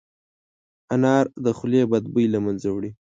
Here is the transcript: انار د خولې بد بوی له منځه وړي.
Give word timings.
انار 0.95 1.25
د 1.43 1.45
خولې 1.57 1.81
بد 1.91 2.03
بوی 2.13 2.25
له 2.33 2.39
منځه 2.45 2.67
وړي. 2.71 2.91